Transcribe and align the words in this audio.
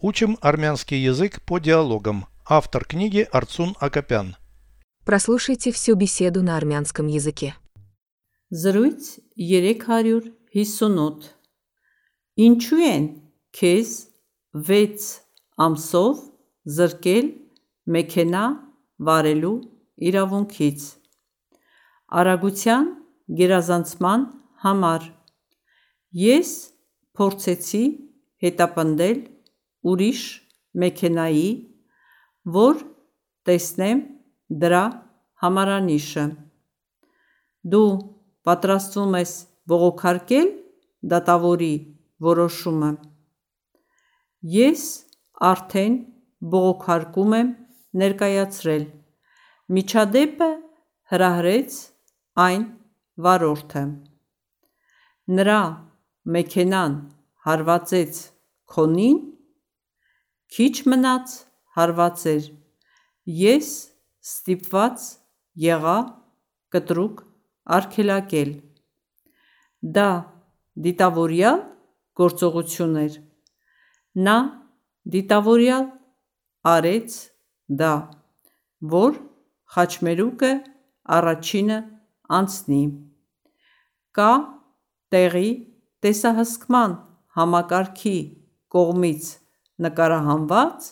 Учим 0.00 0.38
армянский 0.40 1.02
язык 1.02 1.42
по 1.42 1.58
диалогам. 1.58 2.26
Автор 2.48 2.84
книги 2.84 3.26
Арцун 3.32 3.74
Акопян. 3.80 4.36
Прослушайте 5.04 5.72
всю 5.72 5.96
беседу 5.96 6.40
на 6.42 6.56
армянском 6.56 7.08
языке. 7.08 7.56
Զրույց 8.50 9.18
358 9.34 11.24
Ինչու 12.38 12.78
են 12.86 13.06
քեզ 13.58 13.88
6 14.54 15.06
ամսով 15.66 16.20
զրկել 16.76 17.26
մեքենա 17.90 18.44
վարելու 19.02 19.56
իրավունքից 20.08 20.80
Արագության 22.22 22.86
գերազանցման 23.40 24.20
համար 24.62 25.10
Ես 26.22 26.54
փորձեցի 27.18 27.82
հետապնդել 28.46 29.18
ուրիշ 29.88 30.22
մեքենայի, 30.82 31.48
որ 32.58 32.80
տեսնեմ 33.48 34.00
դրա 34.62 34.84
համարանիշը։ 35.42 36.24
Դու 37.72 37.90
պատրաստվում 38.48 39.16
ես 39.18 39.32
բողոքարկել 39.68 40.48
դատավորի 41.12 41.74
որոշումը։ 42.28 42.90
Ես 44.54 44.84
արդեն 45.50 45.94
բողոքարկում 46.52 47.34
եմ 47.38 47.50
ներկայացրել։ 48.02 48.84
Միջադեպը 49.78 50.50
հրահրեց 51.12 51.78
այն 52.44 52.64
վարորդը։ 53.26 53.82
Նրա 55.38 55.60
մեքենան 56.36 56.94
հարվածեց 57.48 58.20
քոնին, 58.74 59.18
քիչ 60.54 60.74
մնաց 60.88 61.34
հարվածեր, 61.78 62.44
ես 63.38 63.68
ստիպված 64.28 65.06
եղա 65.64 65.98
կտրուկ 66.74 67.20
արգելակել։ 67.78 68.52
Դա 69.98 70.10
դիտավորյալ 70.86 71.60
գործողություն 72.20 72.96
էր։ 73.02 73.18
Նա 74.28 74.36
դիտավորյալ 75.14 75.84
արեց 76.72 77.18
դա, 77.82 77.92
որ 78.94 79.18
խաչմերուկը 79.74 80.52
առաջինը 81.18 81.78
անցնի։ 82.38 82.82
Կա 84.18 84.32
տեղի 85.14 85.50
տեսահսկման 86.04 86.96
համակարգի 87.38 88.16
կողմից 88.74 89.28
նկարահանված 89.83 90.89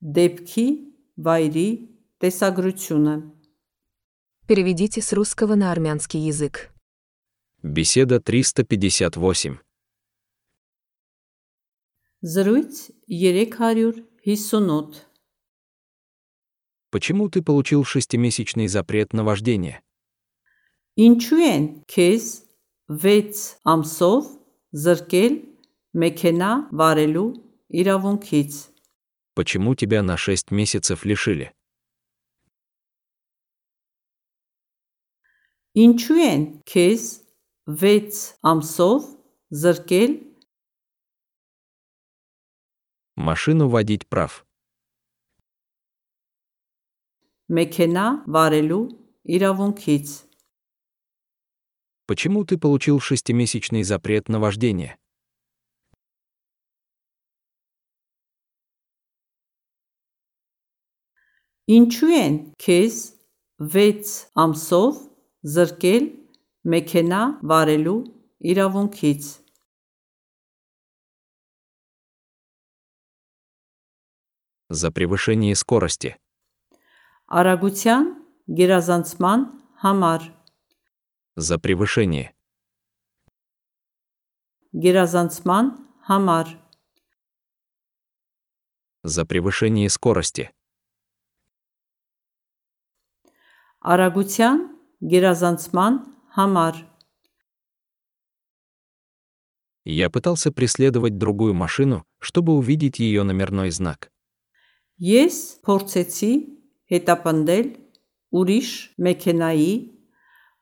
դեպքի 0.00 0.66
վայրի 1.26 1.68
տեսագրությունը։ 2.20 3.14
Переведите 4.46 5.00
с 5.00 5.12
русского 5.12 5.54
на 5.54 5.70
армянский 5.70 6.20
язык. 6.20 6.70
Беседа 7.62 8.20
358. 8.20 9.58
Զրույց 12.22 12.90
358 13.06 14.92
Почему 16.90 17.28
ты 17.30 17.42
получил 17.42 17.84
шестимесячный 17.84 18.66
запрет 18.66 19.12
на 19.12 19.24
вождение? 19.24 19.80
Ինչու 20.98 21.40
են 21.46 21.64
քեզ 21.86 22.24
6 22.90 23.42
ամսով 23.72 24.24
զրկել 24.84 25.34
մեքենա 26.02 26.50
վարելու 26.80 27.28
իրավունքից 27.70 28.52
Почему 29.34 29.74
тебя 29.74 30.02
на 30.02 30.16
6 30.16 30.50
месяцев 30.50 31.04
лишили? 31.04 31.52
Ինչու 35.74 36.18
են 36.18 36.42
քեզ 36.66 37.02
6 37.70 38.20
ամսով 38.52 39.00
զրկել 39.62 40.12
Машину 43.16 43.68
водить 43.68 44.08
прав. 44.08 44.44
մեքենա 47.50 48.06
վարելու 48.34 48.82
իրավունքից 49.36 50.08
Почему 52.10 52.44
ты 52.44 52.58
получил 52.58 52.98
шестимесячный 52.98 53.84
запрет 53.84 54.28
на 54.28 54.40
вождение? 54.40 54.98
Ինչու 61.70 62.14
են 62.16 62.36
քեզ 62.64 62.96
6 63.60 64.14
ամսով 64.44 64.96
զրկել 65.54 66.08
մեքենա 66.72 67.20
վարելու 67.52 68.00
իրավունքից 68.52 69.28
За 74.70 74.90
превышение 74.94 75.54
скорости. 75.58 76.14
Արագության 77.26 78.04
գերազանցման 78.58 79.40
համար 79.82 80.26
За 81.36 81.58
превышение. 81.58 82.30
գերազանցման 84.74 85.66
համար 86.06 86.46
За 89.02 89.24
превышение 89.24 89.88
скорости. 89.88 90.50
Արագության 93.84 94.64
գերազանցման 95.00 96.00
համար 96.36 96.86
Я 99.84 100.10
пытался 100.10 100.52
преследовать 100.52 101.16
другую 101.16 101.54
машину, 101.54 102.04
чтобы 102.18 102.52
увидеть 102.52 102.98
ее 102.98 103.22
номерной 103.22 103.70
знак. 103.70 104.10
Ես 105.00 105.64
փորձեցի 105.64 106.32
հետապնդել 106.92 107.70
ուրիշ 108.36 108.68
մեքենայի, 109.00 109.72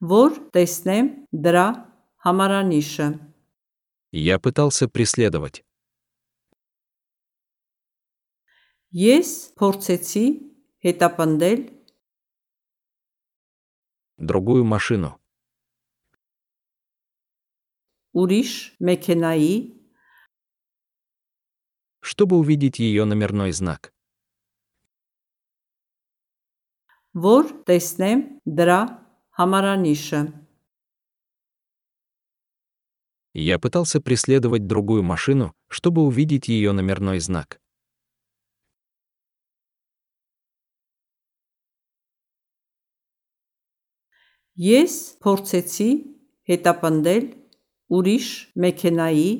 որ 0.00 0.38
տեսնեմ 0.56 1.10
դրա 1.44 1.66
համարանիշը։ 2.24 3.08
Я 4.12 4.38
пытался 4.38 4.88
преследовать. 4.88 5.60
Ես 8.92 9.52
փորձեցի 9.60 10.24
հետապնդել 10.84 11.60
другую 14.17 14.65
машину. 14.65 15.19
Уриш 18.13 18.75
Мекенаи. 18.79 19.77
Чтобы 21.99 22.37
увидеть 22.37 22.79
ее 22.79 23.05
номерной 23.05 23.51
знак. 23.51 23.93
Вор 27.13 27.45
Теснем 27.65 28.41
Дра 28.45 29.05
Хамараниша. 29.29 30.33
Я 33.33 33.59
пытался 33.59 34.01
преследовать 34.01 34.65
другую 34.65 35.03
машину, 35.03 35.53
чтобы 35.67 36.01
увидеть 36.01 36.47
ее 36.47 36.71
номерной 36.71 37.19
знак. 37.19 37.61
Ես 44.60 44.94
փորձեցի 45.24 45.90
հետապնդել 46.50 47.24
ուրիշ 47.92 48.28
մեքենայի, 48.64 49.30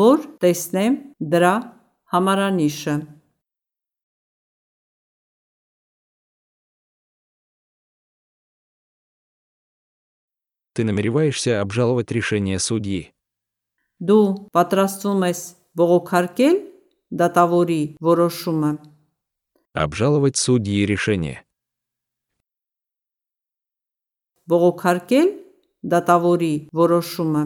որ 0.00 0.24
տեսնեմ 0.42 0.94
դրա 1.34 1.54
համարանիշը։ 2.14 2.96
Ты 10.74 10.82
намереваешься 10.82 11.60
обжаловать 11.60 12.10
решение 12.10 12.58
судьи. 12.58 13.14
Դու 14.02 14.50
պատրաստվում 14.50 15.22
ես 15.30 15.40
բողոքարկել 15.78 16.56
դատավորի 17.14 17.82
որոշումը։ 18.02 18.70
Обжаловать 19.74 20.36
судьи 20.36 20.82
решение. 20.84 21.44
Բողոքարկել 24.50 25.28
դատավորի 25.94 26.54
որոշումը։ 26.80 27.44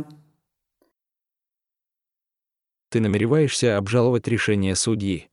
Ты 2.91 3.01
намереваешься 3.01 3.77
обжаловать 3.77 4.29
решение 4.29 4.75
судьи. 4.75 5.29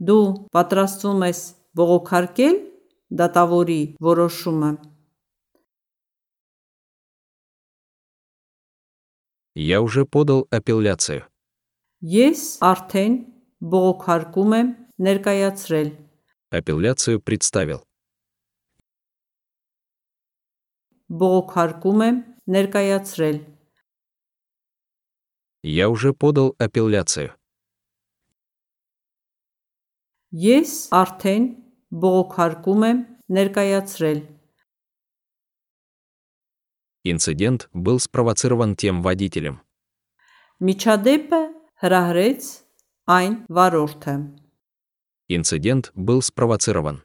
Դու 0.00 0.50
պատրաստվում 0.52 1.24
ես 1.28 1.40
բողոքարկել 1.76 2.56
դատավորի 3.20 3.80
որոշումը։ 4.00 4.70
Я 9.60 9.82
уже 9.82 10.06
подал 10.06 10.46
апелляцию. 10.50 11.26
Ես 12.00 12.44
արդեն 12.64 13.16
բողոքարկում 13.60 14.54
եմ 14.56 14.68
ներկայացրել։ 15.04 15.90
Апелляцию 16.50 17.20
представил. 17.20 17.86
Բողոքարկում 21.10 22.02
եմ 22.06 22.18
ներկայացրել։ 22.54 23.38
Я 25.62 25.88
уже 25.90 26.12
подал 26.14 26.54
апелляцию. 26.58 27.34
Ես 30.30 30.74
արդեն 30.94 31.46
բողոքարկում 31.90 32.84
եմ 32.90 32.98
ներկայացրել։ 33.38 34.20
Инцидент 37.02 37.68
был 37.72 37.98
спровоцирован 37.98 38.76
тем 38.76 39.02
водителем. 39.02 39.60
Միջադեպը 40.60 41.42
հրահրեց 41.82 42.42
այն 43.08 43.34
վարորդը։ 43.48 44.14
Инцидент 45.28 45.92
был 45.94 46.22
спровоцирован. 46.22 47.02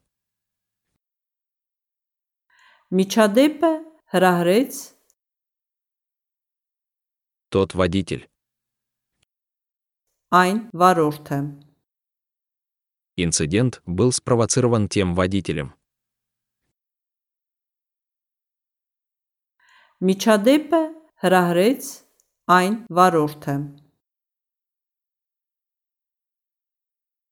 Միջադեպը 2.91 3.71
հրահրեց 4.13 4.73
Тот 7.49 7.73
водитель. 7.73 8.25
այն 10.35 10.57
վարորդը։ 10.73 11.37
Инцидент 13.15 13.81
был 13.85 14.11
спровоцирован 14.11 14.89
тем 14.89 15.13
водителем. 15.15 15.69
Միջադեպը 20.01 20.81
հրահրեց 21.23 21.83
այն 22.57 22.73
վարորդը։ 22.97 23.55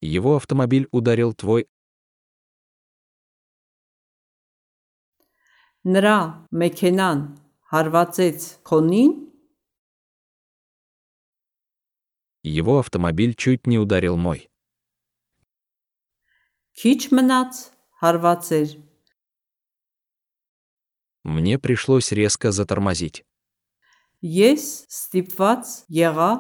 Его 0.02 0.36
автомобиль 0.36 0.88
ударил 0.92 1.34
твой 1.34 1.68
Նրա 5.84 6.18
մեքենան 6.56 7.20
հարվածեց 7.72 8.40
քոնին, 8.64 9.12
Его 12.44 12.80
автомобиль 12.80 13.36
чуть 13.36 13.68
не 13.68 13.80
ударил 13.80 14.18
мой. 14.18 14.50
քիչ 16.74 17.00
մնաց 17.16 17.54
հարվածեր։ 18.02 18.70
Мне 21.24 21.60
пришлось 21.60 22.12
резко 22.12 22.52
затормозить. 22.52 23.24
Ես 24.24 24.64
ստիպված 24.92 25.64
եղա 25.88 26.32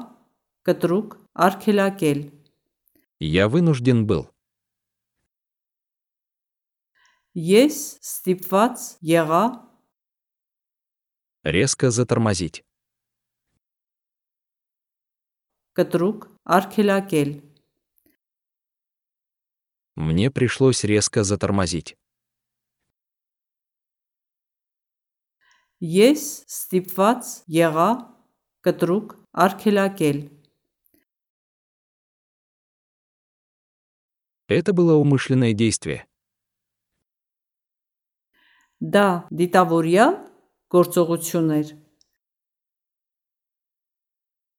կտրուկ 0.67 1.15
արգելակել։ 1.45 2.19
я 3.20 3.48
вынужден 3.48 4.06
был. 4.06 4.32
Есть 7.34 8.04
стипвац 8.04 8.96
яра. 9.00 9.68
Резко 11.42 11.90
затормозить. 11.90 12.64
Катрук 15.72 16.30
аркелякель. 16.44 17.42
Мне 19.96 20.30
пришлось 20.30 20.84
резко 20.84 21.24
затормозить. 21.24 21.96
Есть 25.80 26.48
стипвац 26.48 27.42
яра. 27.46 28.14
Катрук 28.60 29.16
аркелякель. 29.32 30.37
Это 34.47 34.73
было 34.73 34.95
умышленное 34.95 35.53
действие. 35.53 36.05
Դա 38.83 39.31
դիտավորյալ 39.31 40.13
գործողություն 40.73 41.51
էր։ 41.59 41.69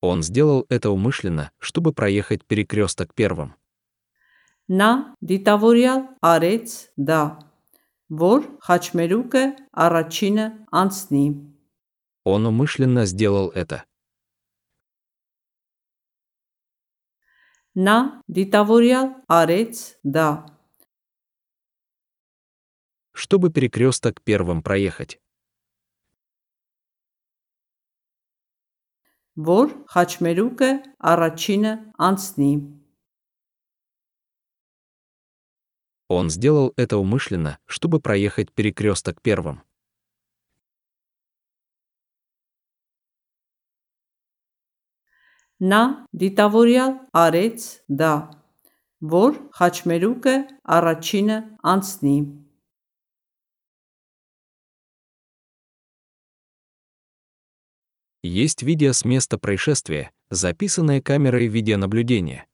Он 0.00 0.23
сделал 0.23 0.67
это 0.69 0.91
умышленно, 0.91 1.50
чтобы 1.59 1.93
проехать 1.93 2.44
перекресток 2.44 3.15
первым. 3.15 3.55
Նա 4.69 5.17
դիտավորյալ 5.21 6.00
արեց 6.25 6.75
դա, 6.97 7.23
որ 8.09 8.49
խաչմերուկը 8.65 9.44
առաջինը 9.87 10.47
անցնի։ 10.73 11.26
Он 12.25 12.47
умышленно 12.47 13.05
сделал 13.05 13.50
это. 13.53 13.85
Նա 17.75 18.23
դիտավորյալ 18.31 19.11
արեց 19.26 19.82
դա, 20.05 20.29
чтобы 23.12 23.50
перекресток 23.50 24.23
первым 24.23 24.62
проехать. 24.62 25.19
որ 29.35 29.73
խաչմերուկը 29.91 30.71
առաջինը 31.11 31.73
անցնի։ 31.99 32.53
Он 36.09 36.31
сделал 36.31 36.73
это 36.76 36.99
умышленно, 36.99 37.59
чтобы 37.67 37.99
проехать 37.99 38.53
перекресток 38.53 39.21
первым. 39.23 39.62
Նա 45.61 45.82
դիտավորյալ 46.21 46.94
արեց 47.15 47.67
դա, 47.88 48.15
որ 49.12 49.37
խաչմերուկը 49.59 50.35
առաջինը 50.76 51.37
անցնի։ 51.75 52.17
Есть 58.25 58.62
видео 58.62 58.93
с 58.93 59.05
места 59.05 59.37
происшествия, 59.37 60.11
записанное 60.31 61.03
камерой 61.03 61.47
видеонаблюдения. 61.47 62.47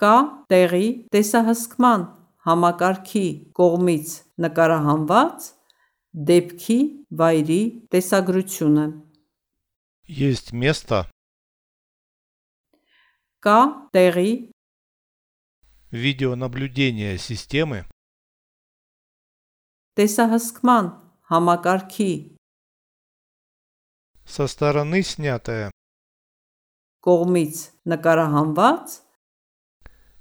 Կա 0.00 0.46
տեղի 0.48 1.10
տեսահսկման 1.12 2.04
համակարգի 2.46 3.26
կողմից 3.58 4.12
նկարահանված 4.40 5.48
դեպքի 6.30 6.78
վայրի 7.20 7.62
տեսագրությունը։ 7.92 8.86
Есть 10.08 10.52
место 10.52 11.06
Կա 13.44 13.88
տեղի 13.96 14.32
видеонаблюдения 15.90 17.16
системы 17.18 17.84
տեսահսկման 19.98 20.90
համակարգի 21.32 22.12
со 24.24 24.46
стороны 24.46 25.02
снятое. 25.02 25.70
կողմից 27.00 27.56
նկարահանված 27.90 29.00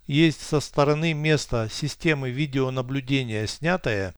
Есть 0.07 0.41
со 0.41 0.59
стороны 0.59 1.13
места 1.13 1.69
системы 1.69 2.31
видеонаблюдения 2.31 3.45
снятое 3.45 4.15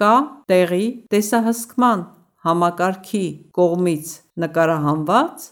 կա 0.00 0.14
տեղի 0.48 0.86
տեսահսկման 1.12 2.06
համակարգի 2.46 3.26
կողմից 3.56 4.12
նկարահանված 4.42 5.48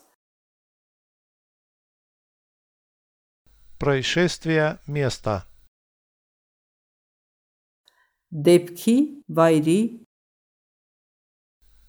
происшествия 3.85 4.79
места. 4.87 5.45
դեպքի 8.35 8.97
վայրի 9.31 9.81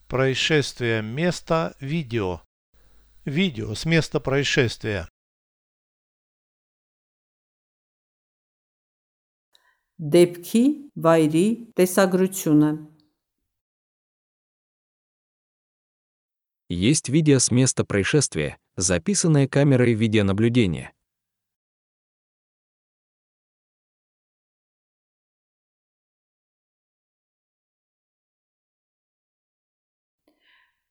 Происшествие 0.07 1.01
места 1.01 1.73
видео. 1.81 2.41
Видео 3.25 3.73
с 3.73 3.85
места 3.85 4.19
происшествия. 4.19 5.07
դեպքի 9.97 10.63
վայրի 10.99 11.47
տեսագրությունը 11.79 12.71
Есть 16.69 17.09
видео 17.09 17.39
с 17.39 17.51
места 17.51 17.83
происшествия, 17.83 18.57
записанное 18.75 19.47
камерой 19.47 19.93
видеонаблюдения. 19.93 20.91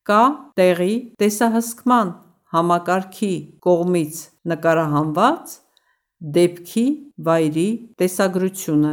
կա 0.05 0.23
տեղի 0.61 0.95
տեսահսկման 1.21 2.11
համակարգի 2.53 3.35
կողմից 3.65 4.19
նկարահանված 4.53 5.55
դեպքի 6.37 6.85
վայրի 7.29 7.69
տեսագրությունը 8.03 8.93